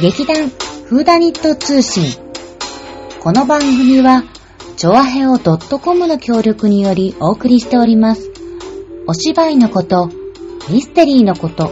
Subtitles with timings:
[0.00, 0.48] 劇団
[0.86, 2.04] フーダニット通信。
[3.20, 4.24] この番組は、
[4.78, 8.30] ちょわへお .com の協力によりお送りしております。
[9.06, 10.08] お芝居のこと、
[10.70, 11.70] ミステリーのこと、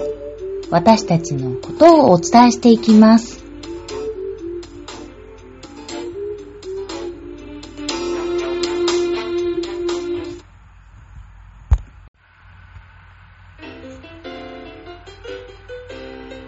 [0.68, 3.42] 私たちのことをお伝えしていきます。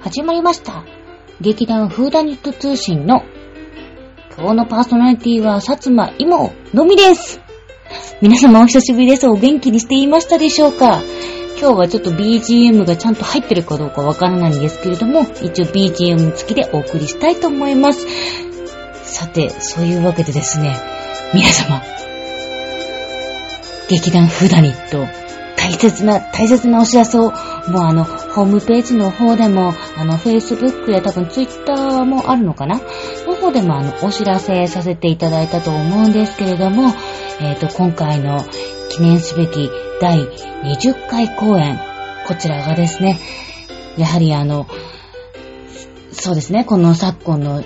[0.02, 0.99] 始まりました。
[1.40, 3.24] 劇団フーダニット通信の
[4.36, 7.40] 今日のパーソナリティは薩摩妹のみです。
[8.20, 9.26] 皆様お久しぶりです。
[9.26, 11.00] お元気にしていましたでしょうか？
[11.58, 18.06] 今日はちょっと BGM がちゃんと入ってるかどうかわからないんですけれども、一応 BGM 付きでお送りしたいと思います。
[19.04, 20.76] さて、そういうわけでですね、
[21.32, 21.82] 皆様、
[23.88, 25.19] 劇団フーダニット、
[25.70, 27.32] 大切な、大切なお知らせを、もう
[27.78, 32.80] あの、ホームページの方でも、あの、Facebook や多分 Twitter もあるのかな？
[33.26, 36.92] の方でもあの、お知らせさせていただいたと思うんですけれども、
[37.40, 38.44] えっ、と、今回の
[38.90, 40.18] 記念すべき第
[40.64, 41.78] 20回公演、
[42.26, 43.20] こちらがですね、
[43.96, 44.66] やはりあの、
[46.10, 47.62] そうですね、この昨今の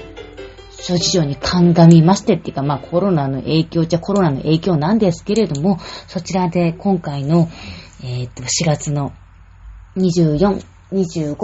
[0.78, 7.48] 諸事情に鑑みましてっていうか、まあコロナの影響じゃコロナの影響なんですけれども、そちらで今回の、
[8.02, 9.12] えっ、と、4月の
[9.96, 11.36] 24、25、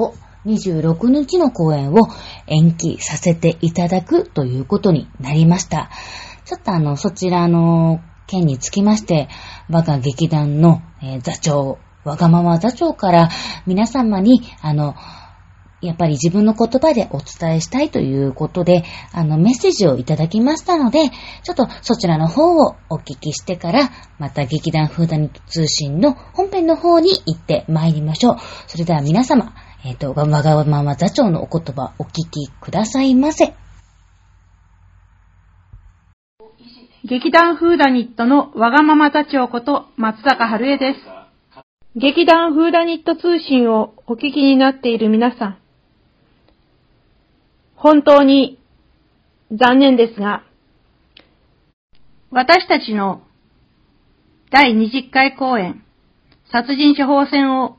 [0.47, 2.09] 26日の公演を
[2.47, 5.91] 延期させていただくということになりました。
[6.45, 9.29] ちょっとあの、そちらの件につきまして、
[9.69, 13.29] 我が劇団の、えー座長、わがまま座長から
[13.67, 14.95] 皆様に、あの、
[15.81, 21.09] やっぱり自分の言葉でお伝えしたいということで、あの、メッセージをいただきましたので、
[21.43, 28.37] ちょっとそちらの方をお聞きしてから、また劇団フーダニット通信の本編の方に行って参りましょう。
[28.67, 29.55] それでは皆様、
[29.85, 33.55] えっ、と、わがまま座長のお言葉お聞きくださいませ。
[37.03, 41.01] 劇団フーダニットのわがまま座長こと松坂春江です。
[41.97, 45.60] 劇団フーダニット通信をお聞きになっている皆さん、
[47.83, 48.59] 本当に
[49.51, 50.45] 残念ですが、
[52.31, 53.23] 私たちの
[54.51, 55.83] 第20回公演、
[56.53, 57.79] 殺人処方箋を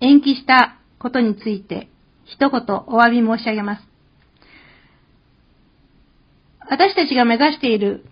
[0.00, 1.88] 延期したことについて、
[2.24, 2.50] 一言
[2.88, 3.82] お詫び申し上げます。
[6.68, 8.04] 私たちが目指している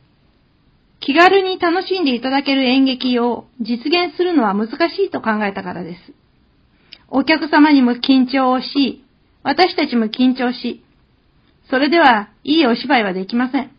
[1.01, 6.13] 気軽に楽しんでいただける演劇を実現するのは難しいと考えたからです。
[7.09, 9.05] お客様にも緊張をし、
[9.43, 10.85] 私たちも緊張し、
[11.71, 13.71] それではいいお芝居はできません。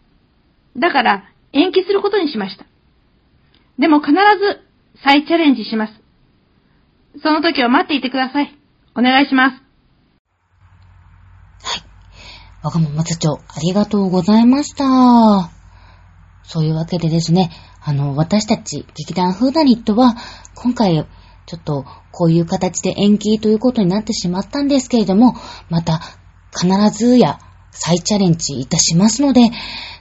[0.77, 1.23] だから
[1.53, 2.65] 延期することにしました。
[3.77, 4.61] でも必ず
[5.03, 5.93] 再チャレンジします。
[7.23, 8.55] その時を待っていてください。
[8.95, 9.53] お願いします。
[11.63, 11.83] はい
[12.63, 15.49] わがまま座長、ありがとうございました。
[16.43, 17.51] そういうわけでですね、
[17.81, 20.15] あの、私たち、劇団フーダニットは、
[20.55, 21.05] 今回、
[21.45, 25.35] ちょっと、こういう形で延期ということになってしまったんですけれども、
[25.69, 26.01] また、
[26.51, 27.39] 必ずや、
[27.71, 29.51] 再チャレンジいたしますので、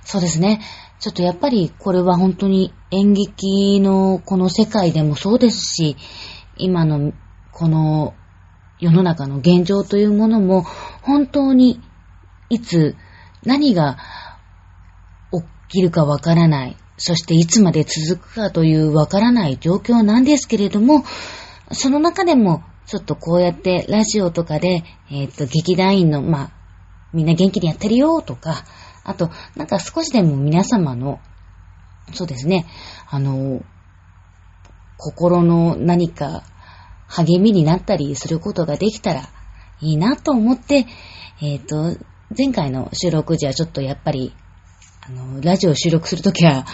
[0.04, 0.60] そうですね、
[1.00, 5.96] ちょっとやっぱり、これは本当に演劇のこの世界でもそうですし、
[6.56, 7.12] 今の、
[7.52, 8.14] この、
[8.80, 10.62] 世の中の現状というものも、
[11.02, 11.80] 本当に
[12.48, 12.96] いつ
[13.44, 13.98] 何が
[15.32, 16.76] 起きるかわからない。
[16.96, 21.04] そしていつまで続くかというわからない状況なんですけれども、
[21.70, 26.50] その中でもちょっとこうやってラジオとかで、えっ、と、劇団員の、まあ、
[27.12, 28.64] みんな元気にやってるよとか、
[29.04, 31.20] あと、なんか少しでも皆様の、
[32.12, 32.66] そうですね、
[33.08, 33.62] あの、
[34.96, 36.42] 心の何か
[37.06, 39.28] 励みになったりすることができたら
[39.80, 40.86] いいなと思って、
[41.40, 41.96] えっ、と、
[42.36, 44.34] 前回の収録時はちょっとやっぱり、
[45.06, 46.66] あの、ラジオ収録するときは、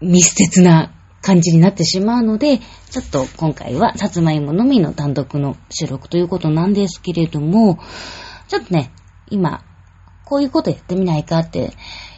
[0.00, 2.58] 密接な感じになってしまうので、
[2.90, 7.78] ちょっと今回はさつまいものみの単独の収録ということなんですけれども、
[8.48, 8.92] ちょっとね、
[9.30, 9.62] 今、
[10.24, 11.72] こういうことやってみないかって、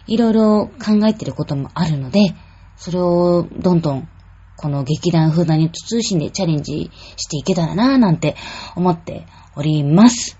[0.07, 2.35] いろいろ考えてることもあるので、
[2.77, 4.09] それをどんどん、
[4.57, 8.37] この劇団風ダニット通信でチャレンジしていけたらなぁなんて
[8.75, 10.39] 思っております。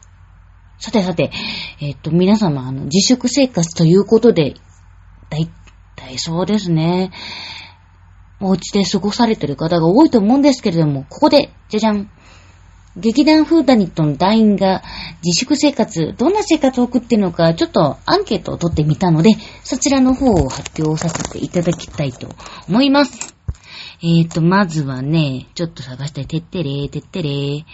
[0.79, 1.31] さてさて、
[1.81, 4.55] えっと、皆様、あの、自粛生活ということで、
[5.31, 5.51] だい
[5.97, 7.11] たいそうですね。
[8.41, 12.11] お家で過ごされてる方が多いと思うんですけれども、ここで、じゃじゃん。
[12.97, 14.83] 劇団フーダニットの団員が
[15.23, 19.31] 自粛生活、どんな生活を送っているのか、ちょっとアンケートを取ってみたので、
[19.65, 22.29] そちらの方を発表させていただきたいと
[22.69, 23.37] 思います。
[24.03, 27.65] えーと、まずはね、ちょっと探して、てってれー、てってれー。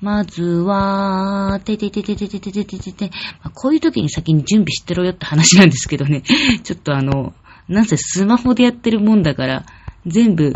[0.00, 3.10] まずは、ててててててててててて、
[3.42, 6.22] まあ、こういう時に先に準備してろよって話なんですけどね。
[6.62, 7.32] ちょっとあの、
[7.68, 9.66] なんせスマホでやってるもんだから、
[10.06, 10.54] 全部、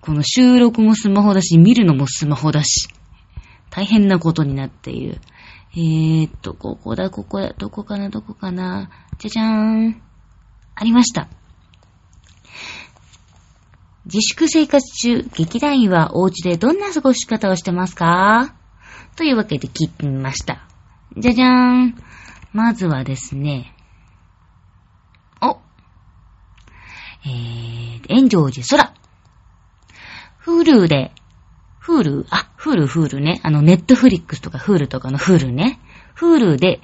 [0.00, 2.88] この収録もスマホだし、見るのもスマホだし、
[3.70, 5.20] 大変なことになっている。
[5.72, 8.90] えーっと、ここだ、ここだ、どこかな、どこかな。
[9.18, 10.02] じゃじゃーん。
[10.74, 11.28] ありました。
[14.06, 18.54] 自粛生活中、劇団員はお家でどんな過ごし方をしてますか？
[19.16, 20.66] というわけで聞いてみました。
[21.16, 21.48] じゃじゃー
[21.88, 22.02] ん。
[22.54, 23.74] まずはですね、
[25.42, 25.58] お
[27.26, 28.94] えー、炎上寺空。
[30.38, 31.12] Hulu で、
[31.78, 33.40] Hulu、あ、 Hulu、Hulu ね。
[33.44, 35.78] あの、 Netflix とか Hulu とかの Hulu ね。
[36.14, 36.80] フールで、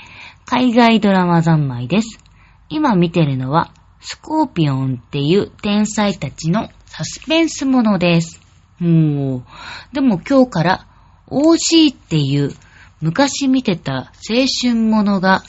[0.46, 2.20] 海外ドラマ三昧です。
[2.68, 8.40] 今見てるのは、スコーピオンっていう天才たちのサスペンスものです。
[8.78, 9.44] もう、
[9.92, 10.86] でも今日から
[11.26, 12.52] OC っていう
[13.00, 15.42] 昔見てた青春ものが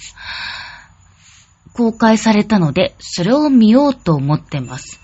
[1.73, 4.99] 公開されたので、それを見ようと思ってます。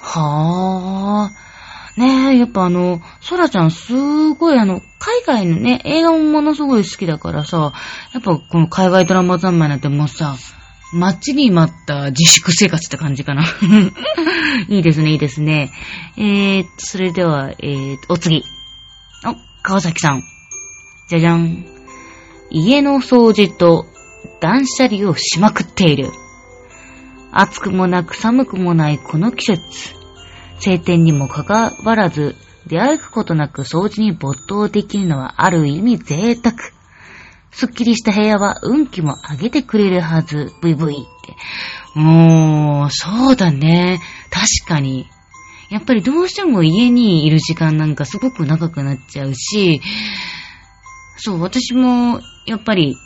[0.00, 1.49] はぁ。
[1.96, 7.72] ねえ、やっぱあの、ソラちゃんすごいあの、海外のね、映画もものすごい好きだからさ、
[8.12, 10.36] やっぱこの海外ドラマ三昧なんてもうさ、
[10.92, 13.44] 待ちに待った自粛生活って感じかな。
[14.68, 15.70] いいですね、いいですね。
[16.16, 18.44] えー、それでは、えー、お次。
[19.24, 20.22] お、川崎さん。
[21.08, 21.64] じゃじゃん。
[22.50, 23.86] 家の掃除と
[24.40, 26.10] 断捨離をしまくっている。
[27.32, 29.99] 暑くもなく寒くもないこの季節。
[30.60, 32.36] 晴天にもかかわらず、
[32.66, 36.54] 出歩くことなく掃除に没頭できるのはある意味贅沢。
[37.50, 40.52] すっきりした部屋は運気も上げてくれるはず。
[40.60, 40.98] ブイブイっ
[41.94, 41.98] て。
[41.98, 43.98] もう、そうだね。
[44.30, 45.06] 確かに。
[45.70, 49.80] やっぱりどうしても家にいる時間なんかすごく長くなっちゃうし、
[51.16, 52.96] そう、私も、やっぱり、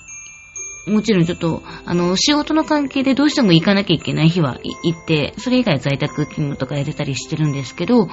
[0.86, 8.08] もちろんちょっと、あの、仕事の関係でどうしても行かなきゃいけない日は行って、それ以外在宅勤務とかやってたりしてるんですけど、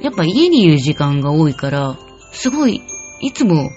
[0.00, 1.98] やっぱ家にいる時間が多いから、
[2.32, 2.82] すごい、
[3.20, 3.70] いつも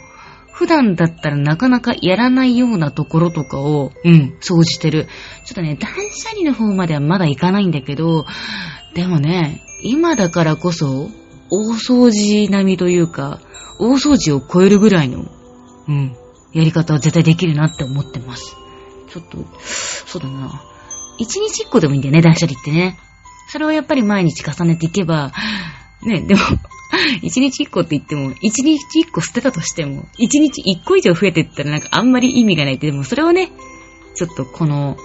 [0.57, 5.07] 普段だったらなかなかやらないようなところとかを、うん、掃除してる。
[5.45, 8.25] ちょっとね、断捨離の方まではまだ行かないんだけど、
[8.95, 11.11] でもね、今だからこそ、
[11.51, 13.39] 大掃除並みというか、
[13.79, 15.25] 大掃除を超えるぐらいの、
[15.87, 16.15] うん、
[16.53, 18.55] やり方は絶対できるなって思ってます。
[19.09, 20.61] ちょっと、そうだな。
[21.17, 22.97] 一日一個でもいいんだよね、断捨離ってね。
[23.49, 25.31] それをやっぱり毎日重ねていけば、
[26.03, 26.41] ね、でも、
[27.21, 33.51] 一日一個って言っても、一日一個捨てたとしても、一日一個以上増えてったらなんかあんまり意味がないって、でもそれをね、
[34.15, 34.97] ちょっとこの、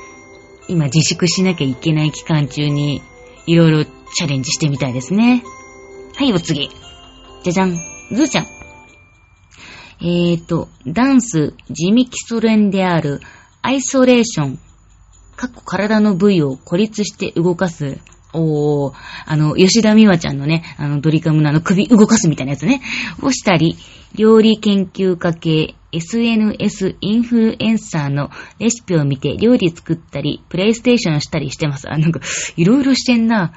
[0.69, 3.03] 今自粛しなきゃいけない期間中に、
[3.47, 5.43] いろいろチャレンジしてみたいですね。
[6.15, 6.71] はい、お次。
[7.43, 7.73] じゃじゃん。
[8.13, 8.62] ズーちゃん。
[10.05, 13.21] えーと、ダンス、地味基礎練である、
[13.63, 14.59] アイソレーション。
[15.37, 17.99] かっこ体の部位を孤立して動かす
[18.33, 18.95] おー、
[19.27, 22.83] あの、吉田美和ちゃんのね、あの、ドリカムのあの首動かすみたいなやつね、
[23.23, 23.77] をしたり、
[24.17, 31.89] 料理研究家系 SNS インフルエンサーのレシピを見て料理作ったり、プレイステーションしたりしてます。
[31.89, 32.21] あ、なんか、
[32.57, 33.53] いろいろしてんな。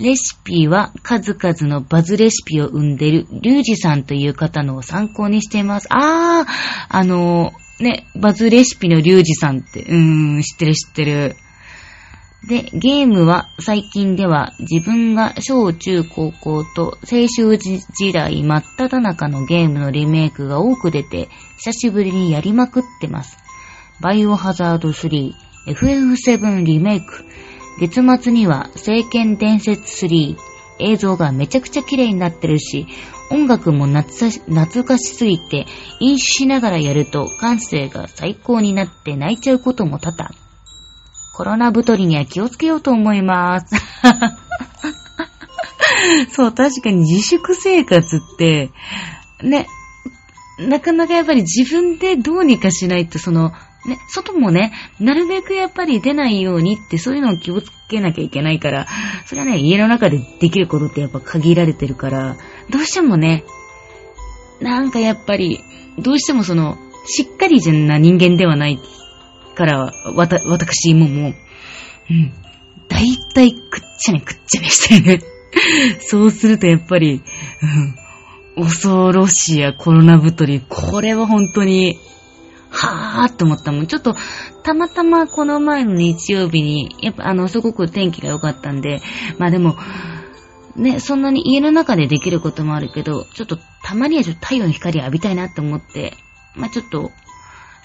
[0.00, 5.86] レシピは数々のバズレシピを生んでるリュウジさんという方のを参考にしています。
[5.90, 11.36] あー、あのーね、バズレシピのリュウジさんって、うーん、知ってる知ってる。
[12.46, 23.38] で、ゲームは最近では自分が小中高校と青春時代真っ只中のゲームのリメイクが多く出て、久しぶりにやりまくってます。
[24.00, 25.32] バイオハザード3、
[25.68, 27.24] FF7 リメイク、
[27.78, 30.36] 月末には聖剣伝説3、
[30.78, 32.86] 映像がめちゃくちゃ綺麗になってるし、
[33.30, 35.66] 音楽も懐かしすぎて、
[36.00, 40.30] 飲酒しながらやると感性が最高になって泣いちゃうことも多々。
[41.34, 43.74] コロナ太りには気をつけようと思います。
[46.30, 48.70] そう、確かに自粛生活って、
[49.42, 49.66] ね、
[50.58, 53.52] なかなかやっぱり自分でどうにかしないと、その、
[53.86, 58.86] ね、外もね、なるべくやっぱり出ないようにってそういうのを気をつけなきゃいけないから、
[59.26, 62.36] それはね、家の中でできることってやっぱ限られてるから、
[62.70, 63.44] どうしてもね、
[64.60, 65.60] なんかやっぱり、
[65.98, 68.78] どうしてもその、しっかりじゃな人間ではない
[69.54, 71.34] からわた、私ももう、
[72.10, 72.32] うん、
[72.88, 75.22] だいたいくっちゃめくっちゃめしてる。
[76.00, 77.22] そうするとやっぱり、
[78.56, 81.98] うん、恐ろしいやコロナ太り、これは本当に、
[82.74, 83.86] はぁーって思ったもん。
[83.86, 84.14] ちょっと、
[84.64, 89.00] たまたまこの前の日曜日に、やっぱあの、すごく天気が良かったんで、
[89.38, 89.76] まあでも、
[90.76, 96.14] ね、そんなに家の中でできることもあるけど、ちょっとたまにはちょっと太陽の光浴びたいなって思って、
[96.56, 97.12] まあちょっと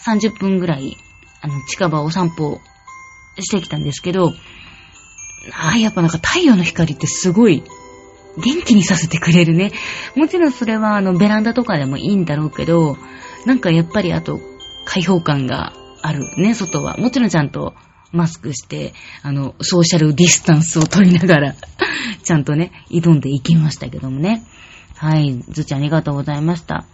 [0.04, 0.98] 30分ぐらい、
[1.42, 2.60] あの、近場を散歩
[3.40, 4.34] してきたんですけど、
[5.54, 7.64] ああ、やっぱなんか太陽の光ってすごい
[8.38, 9.72] 元気にさせてくれるね。
[10.16, 12.98] もちろんそれはあのベランダとかでもいいんだろうけど、
[13.46, 14.40] なんかやっぱりあと
[14.90, 16.98] 開放感があるね、外は。
[16.98, 17.76] もちろんちゃんと
[18.12, 21.56] マスクして、あの、ソーシャルディスタンスを取りながら
[22.26, 24.44] ちゃんとね、挑んでいきましたけどもね。
[24.96, 26.86] はい、ずちゃんありがとうございました。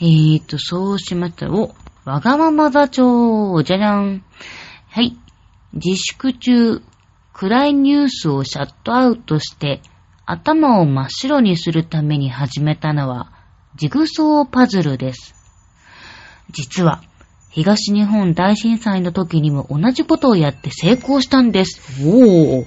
[0.00, 1.74] えーと、そうしましたら、お、
[2.04, 4.22] わがまま座長、じゃじゃん。
[4.90, 5.16] はい。
[5.72, 6.82] 自粛中、
[7.32, 9.82] 暗いニュースをシャットアウトして、
[10.24, 13.32] 頭を真っ白にするために始めたのは、
[13.74, 15.34] ジグソーパズルです。
[16.52, 17.02] 実は、
[17.54, 21.80] 東日本大震災の時にも同じことをやって成功したんです。
[22.04, 22.66] おー。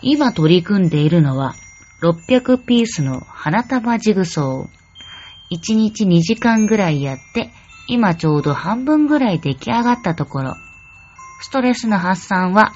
[0.00, 1.54] 今取り組んでいるのは、
[2.00, 5.54] 600ピースの花束ジグソー。
[5.54, 7.50] 1日2時間ぐらいやって、
[7.86, 10.54] 今ちょうど半分ぐらい出来上がったところ。
[11.42, 12.72] ストレスの発散は、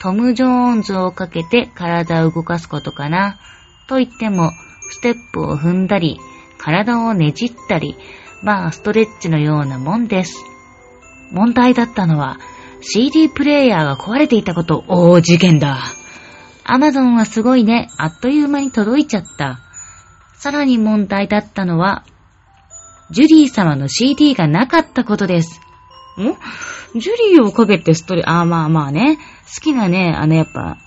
[0.00, 3.38] トム・ジョーンズをかけて体を動かすことかな。
[3.86, 4.50] と言っても、
[4.90, 6.18] ステップを踏んだり、
[6.58, 7.96] 体をねじったり、
[8.42, 10.51] まあストレッチのようなもんです。
[11.32, 12.38] 問題だったのは
[12.80, 14.84] CD プレイヤーが壊れていたこと。
[14.88, 15.78] おー、事件だ。
[16.64, 17.88] アマゾンはすごいね。
[17.96, 19.60] あっという間に届いちゃった。
[20.34, 22.04] さらに問題だったのは、
[23.10, 25.60] ジュリー様の CD がなかったことです。
[26.18, 26.98] ん？
[26.98, 29.18] ジュリーをかけてストレ、あーまあまあね。
[29.54, 30.78] 好きなね、あのやっぱ、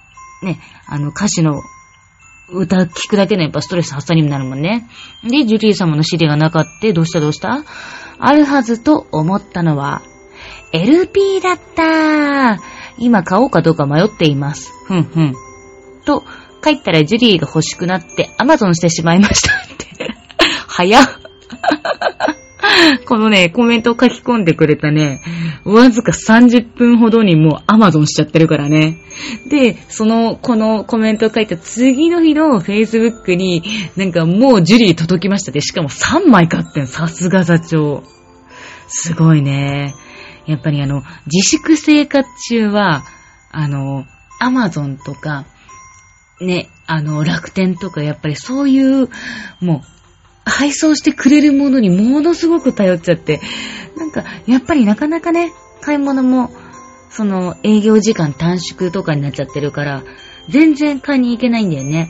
[0.44, 1.62] ね、あの歌詞の
[2.52, 4.90] 歌聞くだけのやっぱストレス発散にもなるもんね。
[5.24, 6.94] で、ジュリー様の CD がなかった。
[6.94, 7.64] どうしたどうした？
[8.18, 10.02] あるはずと思ったのは、
[10.72, 12.60] LP だった
[12.98, 14.72] 今買おうかどうか迷っています。
[14.88, 15.34] ふんふん。
[16.06, 16.24] と、
[16.64, 20.16] 帰ったらジュリーが欲しくなってアマゾンしてしまいましたって。
[20.68, 21.08] 早っ。
[23.06, 25.22] このね、コメントを書き込んでくれたね、
[25.64, 28.98] わずか30分ほどにもうアマゾンしちゃってるからね。
[29.50, 33.64] で、その、このコメントを書いた次の日の Facebook に、
[33.96, 38.04] なんかもうジュリー届きましたで、しかも3枚買ってん、さすが座長。
[38.88, 39.96] すごいね。
[40.48, 43.04] やっぱりあの、自粛生活中は、
[43.52, 44.06] あの、
[44.40, 45.46] アマゾンとか、
[46.42, 49.10] ね、あの、楽天とか、やっぱりそういう、
[49.62, 53.42] もう、配送してくれるものにものすごく頼っちゃって、
[53.98, 56.52] なんか、やっぱりなかなかね、買い物も、
[57.10, 60.04] その、営業時間短縮とかになっちゃってるから、
[60.50, 62.10] 全然買いに行けないんだよね。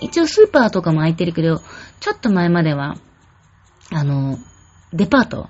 [0.00, 1.62] 一応スーパーとかも空いてるけど、
[2.00, 2.96] ちょっと前までは、
[3.90, 4.38] あの、
[4.92, 5.48] デパート、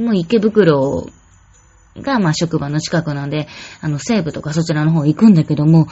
[0.00, 1.06] もう池袋
[2.02, 3.48] が、まあ、職場の近くなんで、
[3.80, 5.86] あの、西部とかそちらの方行くんだけども、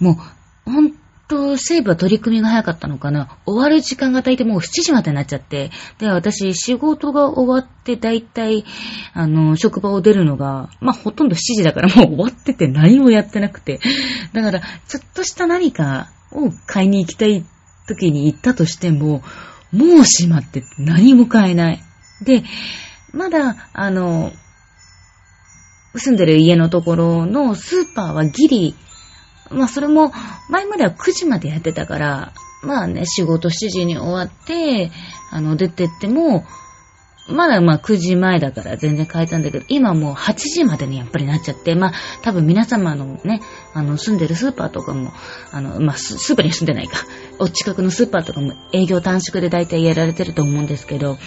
[0.00, 0.18] も
[0.66, 0.92] う、ほん
[1.28, 3.36] と、西部は取り組みが早かったのかな。
[3.46, 8.64] 終わる時間が大体もう7時までになっちゃって、で、私、仕事が終わって大体、
[9.12, 13.78] あの、職場を出るのが、まあ、ほとんど7時だからもう終わってて何もやってなくて。
[14.32, 17.44] だから、ちょっとした何かを買いに行きたい
[17.86, 19.22] 時に行ったとしても、
[19.70, 21.82] もう閉まって何も買えない。
[22.22, 22.42] で、
[23.12, 24.32] まだ、あの、
[25.94, 28.74] 住んでる家のところのスーパーはギリ、
[29.50, 30.12] まあそれも
[30.50, 34.90] 前までは9時までやってたから、まあね、仕事7時に終わって、
[35.30, 36.44] あの、出てっても、
[37.28, 41.92] まだまあ9時前だから全然変えたんだけど、今もう8時までにやっぱりなっちゃって、まあ
[42.22, 43.42] 多分皆様のね、
[43.74, 45.12] あの住んでるスーパーとかも、
[45.52, 46.96] あの、まあスーパーに住んでないか、
[47.38, 51.18] お近くのスーパーとかも営業短縮で大体やられてると思うんですけど、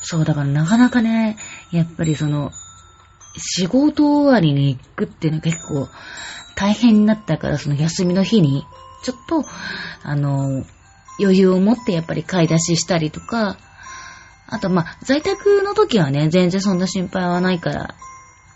[0.00, 1.36] そうだからなかなかね、
[1.70, 2.50] やっぱりその、
[3.36, 5.88] 仕事終わりに行くっていうのは結構
[6.54, 8.64] 大変になったから、その休みの日に、
[9.02, 9.42] ちょっと、
[10.02, 10.64] あの、
[11.18, 13.56] 余裕を持ってやっぱり買い出ししたりとか、
[14.46, 17.94] あと、まあ、在宅の時はね、全然そんな心配はないから、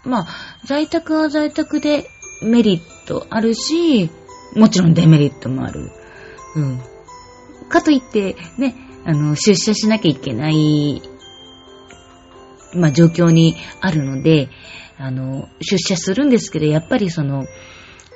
[0.04, 0.26] まあ、
[0.64, 2.06] 在宅は在宅で
[2.42, 4.10] メリットあるし、
[4.54, 5.90] もちろんデメリットもある。
[6.54, 6.80] うん。
[7.68, 11.02] かといって、ね、あの、出社しなきゃいけない
[12.76, 14.48] まあ、状況にあるので、
[14.98, 17.46] あの、出社するんですけど、やっぱりその、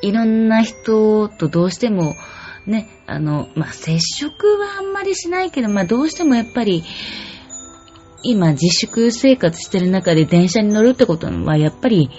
[0.02, 2.14] いろんな人とどうしても、
[2.66, 6.84] ね、あの、まあ、接触はあんまりしないけど、まあ、どうしてもやっぱり、
[8.22, 12.10] 今自粛生活してる中で電車に乗るってことは、やっぱり、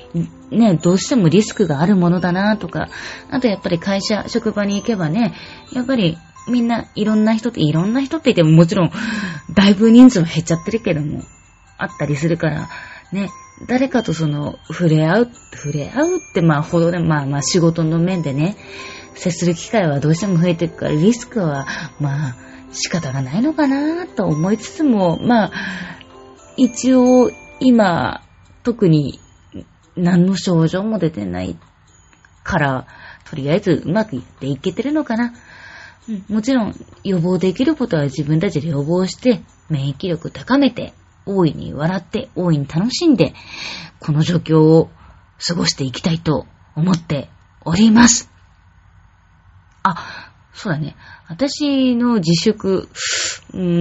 [0.50, 2.89] ね、どうしてもリスクがあるものだなとか、
[3.30, 5.36] あとやっぱり会社、職場に行けばね、
[5.74, 6.18] やっぱり
[6.50, 8.91] みんないろんな人って、いろんな人って言ってももちろん、
[9.53, 11.22] だいぶ人数は減っちゃってるけども、
[11.77, 12.70] あったりするから、
[13.12, 13.30] ね、
[13.68, 18.58] 誰かとその、触れ合う、触れ合うってまあほどで、まあまあ仕事の面でね、
[19.15, 21.68] 接する機会はどうしても増えていくから、リスクは、
[22.00, 22.36] まあ、
[22.72, 25.51] 仕方がないのかなと思いつつも、まあ、
[26.58, 28.24] 一応、今、
[28.63, 29.20] 特に
[29.96, 31.58] 何の症状も出てない
[32.44, 32.88] から、
[33.30, 35.34] とりあえずうまくいっていけてるのかな。
[36.10, 40.94] うん、もちろん予防できることは自分たちで予防して、免疫力高めて、
[41.25, 43.34] 大いに笑って、大いに楽しんで、
[44.00, 44.90] この状況を
[45.46, 47.30] 過ごしていきたいと思って
[47.63, 48.30] おります。
[49.84, 50.96] あ、そうだね。
[51.28, 52.90] 私の自粛、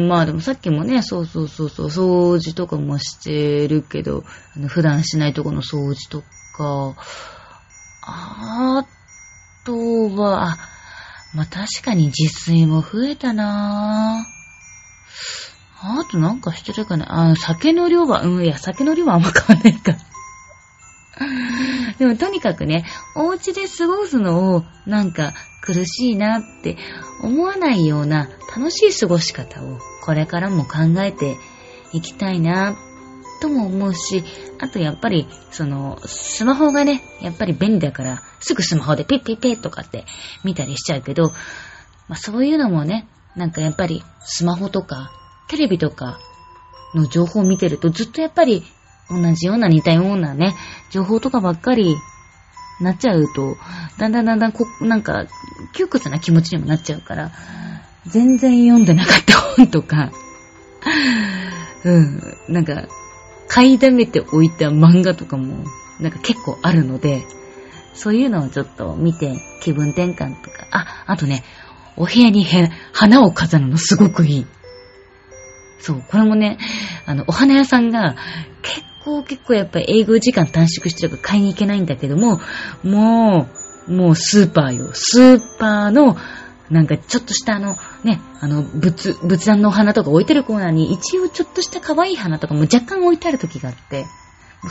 [0.09, 4.25] まあでもさっきもね、そうそうそうそう、掃除とかもしてるけど、
[4.57, 6.23] あの普段しないとこの掃除と
[6.57, 6.95] か、
[8.03, 8.87] あ
[9.65, 9.75] と
[10.15, 10.57] は、
[11.35, 15.50] まあ確かに自炊も増えたなぁ。
[15.83, 17.31] あとなんかしてるかな？
[17.31, 19.97] あ、酒の量は、うん、いや、酒の量はあんま変わんないか。
[21.99, 22.85] でもとにかくね、
[23.17, 25.33] お家で過ごすのをなんか
[25.63, 26.77] 苦しいなって
[27.23, 31.37] 思わないような楽しい過ごし方をこれからも考えて
[31.93, 32.75] いきたいな
[33.43, 34.25] とも思うし、
[34.61, 40.05] あとやっぱりそのスマホがね、やっぱり便利だからすぐスマホでピッピッピッとかって
[40.45, 41.31] 見たりしちゃうけど、
[42.09, 43.07] まあそういうのもね、
[43.37, 45.13] なんかやっぱりスマホとか
[45.51, 46.21] テレビとか
[46.95, 48.63] の情報を見てるとずっとやっぱり
[49.11, 50.55] 同じような似たようなね、
[50.91, 51.97] 情報とかばっかり
[52.81, 53.57] なっちゃうと、
[53.99, 55.27] だんだんだんだんこ、なんか、
[55.75, 57.33] 窮屈な気持ちにもなっちゃうから、
[58.07, 60.13] 全然読んでなかった本とか、
[61.85, 62.85] うん、なんか、
[63.49, 65.65] 買いだめておいた漫画とかも、
[65.99, 67.27] なんか結構あるので、
[67.95, 71.43] そういうのをちょっと見て気分転換とか、あ、あとね、
[71.97, 72.47] お部屋に
[72.93, 74.47] 花を飾るのすごくいい。
[75.81, 76.59] そう、これもね、
[77.07, 78.17] あの、お花屋さんが
[78.63, 82.41] 結構結構やっぱり営業時間短縮してるから買いに行けないんだけども、
[82.83, 83.49] も
[83.89, 84.91] う、もうスーパーよ。
[84.93, 86.17] スーパーの、
[86.71, 94.07] なんかちょっとしたあの、ね、あの、仏、仏壇のお花とか置いてるコーナーに一応ちょっとした可愛い花とかも若干置いてある時があって、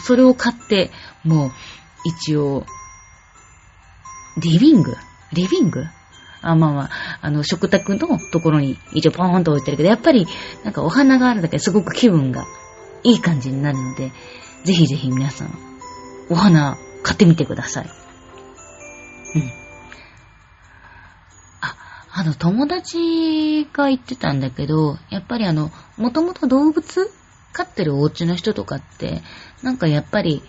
[0.04, 0.92] それを買って、
[1.26, 1.52] もう、
[2.06, 2.66] 一応、
[4.38, 4.96] リビング？
[5.34, 5.86] リビング？
[6.42, 6.90] あ、まあまあ、
[7.22, 10.28] あの、食卓のところに一応ポーンと置いてるけど、やっぱり、
[10.64, 12.46] なんかお花があるだけですごく気分が
[13.04, 14.12] いい感じになるので、
[14.64, 15.58] ぜひぜひ皆さん、
[16.30, 17.86] お花買ってみてください。
[19.36, 19.42] うん。
[21.62, 21.76] あ、
[22.12, 27.12] あの、友達が言ってたんだけど、やっぱりあの、もともと動物
[27.52, 29.22] 飼ってるお家の人とかって、
[29.62, 30.42] なんかやっぱり、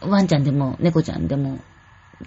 [0.00, 1.60] ワンちゃんでも猫ちゃんでも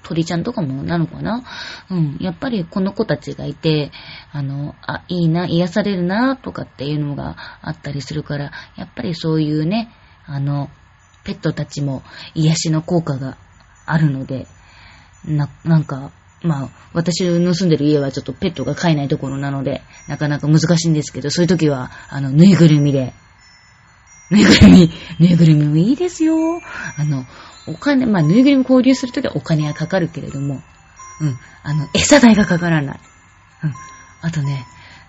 [0.01, 1.43] 鳥ちゃんとかもなのかな？
[1.89, 2.17] うん。
[2.19, 3.91] やっぱりこの子たちがいて、
[4.31, 9.93] あの、あ、いいな、癒されるな、とかっていうのがあったりするから、やっぱりそういうね、
[10.25, 10.69] あの、
[11.23, 12.01] ペットたちも
[12.33, 13.37] 癒しの効果が
[13.85, 14.47] あるので、
[15.25, 23.13] な、なんか、まあ、私の住んでる家はちょっとペットが飼えないところなので、なかなか難しいんですけど、そういう時は、あの、ぬいぐるみで、
[24.29, 26.35] ぬいぐるみ、ぬいぐるみもいいですよ。
[26.97, 27.25] あの、
[27.67, 30.61] お金、まあ、ぬいぐるみ交流するときはお金はかかるけれども、
[31.21, 32.99] うん、あの、餌代がかからない。
[33.63, 33.73] うん。
[34.21, 34.65] あとね、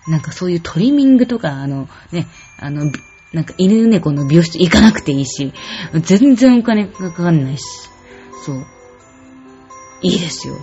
[0.07, 2.27] なんかそういうトリミングとか、あの、ね、
[2.59, 2.91] あの、
[3.33, 5.53] なんか犬猫の美容室行かなくていいし、
[5.93, 7.63] 全然お金かかんないし、
[8.45, 8.65] そう。
[10.01, 10.55] いいですよ。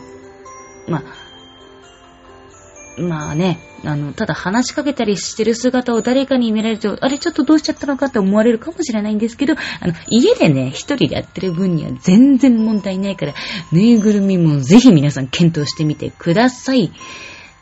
[0.88, 1.02] まあ、
[2.98, 13.34] まあね、あの、ただ話しかけたりしてる姿を誰かに見られると、あれちょっとどうしちゃったのかって思われるかもしれないんですけど、あの、家でね、一人でやってる分には全然問題ないから、
[13.72, 16.92] ぬいぐるみもぜひ皆さん検討してみてください。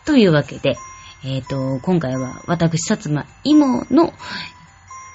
[0.05, 0.77] というわけで、
[1.25, 4.12] えっ、ー、と、今回は私、薩摩芋の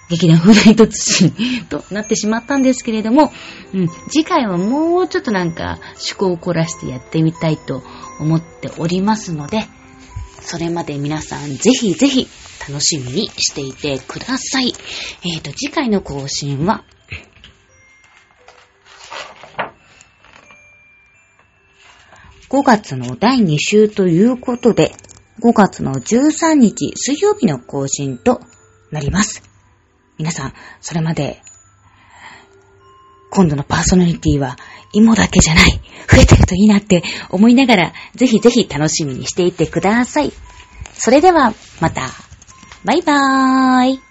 [0.10, 3.32] 劇団フーダイトツシとなってしまったんですけれども、
[3.74, 7.84] うん、次回はもうちょっとなんか趣向を凝らしてやってみたいと
[8.20, 9.68] 思っておりますので、
[10.46, 12.28] それまで皆さんぜひぜひ
[12.68, 14.74] 楽しみにしていてください。
[15.24, 16.84] えっ、ー、と、次回の更新は、
[22.50, 24.94] 5月の第2週ということで、
[25.42, 28.40] 5月の13日水曜日の更新と
[28.92, 29.44] なります。
[30.18, 31.42] 皆さん、それまで、
[33.32, 34.58] 今度のパーソナリティは、
[34.96, 35.72] 芋だけじゃない、
[36.10, 40.32] 増えてるといいなって思いながら、ぜひぜひ楽しみにしていてください。
[40.94, 42.10] それでは、また。
[42.86, 44.05] バイバーイ。